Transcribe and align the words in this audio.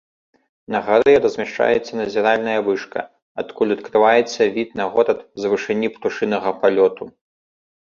На 0.75 0.79
гары 0.87 1.11
размяшчаецца 1.25 1.91
назіральная 2.01 2.55
вышка, 2.69 2.99
адкуль 3.45 3.75
адкрываецца 3.77 4.41
від 4.57 4.69
на 4.83 4.89
горад 4.97 5.19
з 5.45 5.55
вышыні 5.55 5.87
птушынага 6.01 6.49
палёту. 6.65 7.03